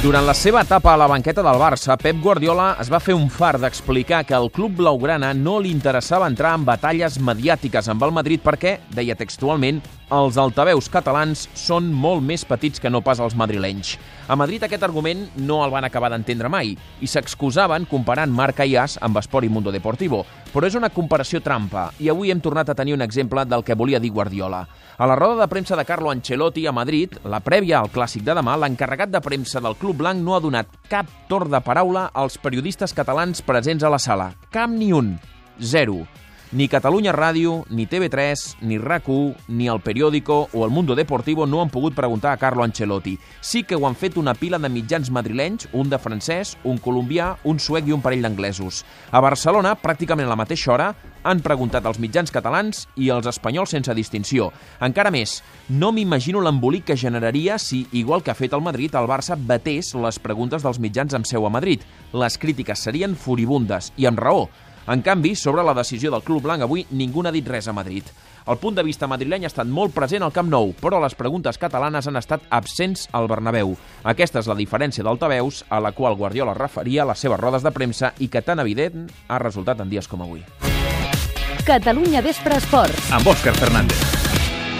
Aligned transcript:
Durant 0.00 0.24
la 0.24 0.32
seva 0.32 0.62
etapa 0.64 0.94
a 0.94 0.96
la 0.96 1.06
banqueta 1.10 1.42
del 1.44 1.58
Barça, 1.60 1.92
Pep 2.00 2.22
Guardiola 2.24 2.70
es 2.80 2.88
va 2.88 3.02
fer 3.04 3.12
un 3.12 3.26
far 3.28 3.58
d'explicar 3.60 4.22
que 4.24 4.32
al 4.32 4.48
club 4.48 4.78
blaugrana 4.78 5.34
no 5.36 5.58
li 5.60 5.68
interessava 5.68 6.30
entrar 6.30 6.54
en 6.56 6.64
batalles 6.64 7.18
mediàtiques 7.20 7.90
amb 7.92 8.06
el 8.08 8.14
Madrid 8.16 8.40
perquè, 8.40 8.78
deia 8.96 9.18
textualment, 9.18 9.82
els 10.10 10.38
altaveus 10.40 10.88
catalans 10.90 11.44
són 11.54 11.92
molt 11.92 12.24
més 12.24 12.46
petits 12.48 12.80
que 12.80 12.90
no 12.90 13.02
pas 13.04 13.20
els 13.20 13.36
madrilenys. 13.36 13.92
A 14.26 14.34
Madrid 14.40 14.64
aquest 14.64 14.82
argument 14.82 15.26
no 15.36 15.60
el 15.66 15.70
van 15.70 15.84
acabar 15.84 16.08
d'entendre 16.10 16.48
mai 16.48 16.72
i 16.72 17.06
s'excusaven 17.06 17.84
comparant 17.90 18.32
Marca 18.32 18.64
i 18.64 18.76
As 18.80 18.96
amb 19.04 19.20
Esport 19.20 19.44
i 19.44 19.52
Mundo 19.52 19.70
Deportivo, 19.70 20.24
però 20.50 20.66
és 20.66 20.74
una 20.78 20.90
comparació 20.90 21.42
trampa 21.44 21.90
i 22.00 22.08
avui 22.10 22.32
hem 22.32 22.40
tornat 22.40 22.70
a 22.70 22.74
tenir 22.74 22.96
un 22.96 23.02
exemple 23.04 23.44
del 23.44 23.62
que 23.62 23.76
volia 23.76 24.00
dir 24.00 24.10
Guardiola. 24.10 24.64
A 25.00 25.06
la 25.08 25.16
roda 25.16 25.40
de 25.40 25.48
premsa 25.48 25.76
de 25.78 25.84
Carlo 25.88 26.10
Ancelotti 26.10 26.66
a 26.66 26.72
Madrid, 26.76 27.14
la 27.24 27.40
prèvia 27.40 27.78
al 27.78 27.88
clàssic 27.88 28.20
de 28.26 28.34
demà, 28.36 28.58
l'encarregat 28.60 29.08
de 29.10 29.22
premsa 29.24 29.62
del 29.64 29.78
Club 29.80 29.89
Blanc 29.94 30.22
no 30.22 30.36
ha 30.36 30.40
donat 30.40 30.70
cap 30.88 31.08
torn 31.28 31.50
de 31.50 31.60
paraula 31.64 32.08
als 32.14 32.38
periodistes 32.38 32.94
catalans 32.96 33.42
presents 33.42 33.84
a 33.84 33.90
la 33.92 33.98
sala. 33.98 34.32
Cap 34.50 34.70
ni 34.70 34.92
un. 34.92 35.18
Zero. 35.60 36.06
Ni 36.50 36.66
Catalunya 36.66 37.12
Ràdio, 37.14 37.60
ni 37.70 37.84
TV3, 37.86 38.56
ni 38.66 38.74
RAC1, 38.76 39.36
ni 39.54 39.68
El 39.68 39.78
Periódico 39.80 40.48
o 40.52 40.64
El 40.64 40.72
Mundo 40.74 40.96
Deportivo 40.96 41.46
no 41.46 41.60
han 41.62 41.70
pogut 41.70 41.94
preguntar 41.94 42.32
a 42.32 42.38
Carlo 42.38 42.64
Ancelotti. 42.64 43.16
Sí 43.40 43.62
que 43.62 43.76
ho 43.76 43.86
han 43.86 43.94
fet 43.94 44.16
una 44.18 44.34
pila 44.34 44.58
de 44.58 44.68
mitjans 44.68 45.12
madrilenys, 45.14 45.68
un 45.72 45.88
de 45.88 45.98
francès, 46.02 46.56
un 46.64 46.82
colombià, 46.82 47.36
un 47.44 47.62
suec 47.62 47.86
i 47.86 47.94
un 47.94 48.02
parell 48.02 48.26
d'anglesos. 48.26 48.82
A 49.12 49.22
Barcelona, 49.22 49.76
pràcticament 49.78 50.26
a 50.26 50.34
la 50.34 50.40
mateixa 50.42 50.72
hora, 50.74 50.90
han 51.22 51.42
preguntat 51.44 51.86
als 51.86 52.00
mitjans 52.02 52.32
catalans 52.32 52.86
i 52.96 53.10
als 53.10 53.28
espanyols 53.30 53.74
sense 53.74 53.94
distinció. 53.94 54.50
Encara 54.80 55.12
més, 55.14 55.40
no 55.68 55.92
m'imagino 55.92 56.40
l'embolic 56.40 56.88
que 56.90 56.96
generaria 56.96 57.58
si, 57.58 57.86
igual 57.92 58.22
que 58.22 58.32
ha 58.32 58.38
fet 58.38 58.56
el 58.56 58.64
Madrid, 58.64 58.94
el 58.94 59.10
Barça 59.10 59.36
batés 59.36 59.94
les 59.94 60.18
preguntes 60.18 60.64
dels 60.64 60.80
mitjans 60.80 61.14
amb 61.14 61.28
seu 61.28 61.46
a 61.46 61.52
Madrid. 61.52 61.84
Les 62.12 62.38
crítiques 62.38 62.88
serien 62.88 63.16
furibundes, 63.16 63.92
i 63.96 64.06
amb 64.06 64.18
raó. 64.18 64.48
En 64.90 65.02
canvi, 65.02 65.36
sobre 65.36 65.62
la 65.62 65.74
decisió 65.76 66.10
del 66.10 66.24
Club 66.24 66.42
Blanc 66.42 66.64
avui 66.64 66.86
ningú 66.90 67.22
n'ha 67.22 67.30
dit 67.34 67.46
res 67.46 67.68
a 67.68 67.76
Madrid. 67.76 68.08
El 68.50 68.58
punt 68.58 68.74
de 68.74 68.82
vista 68.82 69.06
madrileny 69.06 69.44
ha 69.44 69.50
estat 69.52 69.68
molt 69.68 69.94
present 69.94 70.24
al 70.26 70.32
Camp 70.34 70.48
Nou, 70.50 70.72
però 70.80 70.98
les 71.02 71.14
preguntes 71.14 71.60
catalanes 71.60 72.08
han 72.08 72.18
estat 72.18 72.48
absents 72.50 73.06
al 73.12 73.28
Bernabéu. 73.30 73.76
Aquesta 74.02 74.40
és 74.40 74.48
la 74.50 74.58
diferència 74.58 75.04
d'altaveus 75.06 75.62
a 75.68 75.78
la 75.84 75.92
qual 75.92 76.18
Guardiola 76.18 76.56
referia 76.58 77.04
a 77.04 77.12
les 77.12 77.22
seves 77.22 77.40
rodes 77.40 77.62
de 77.62 77.74
premsa 77.76 78.14
i 78.18 78.26
que 78.32 78.42
tan 78.42 78.58
evident 78.64 79.06
ha 79.28 79.38
resultat 79.38 79.84
en 79.84 79.92
dies 79.92 80.08
com 80.08 80.26
avui. 80.26 80.42
Catalunya 81.70 82.18
Vespre 82.20 82.56
Esport. 82.58 82.98
Amb 83.14 83.30
Òscar 83.30 83.54
Fernández. 83.54 84.19